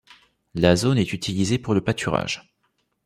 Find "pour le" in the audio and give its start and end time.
1.59-1.81